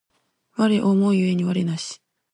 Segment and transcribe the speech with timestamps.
[0.57, 2.01] 我思う故に我なし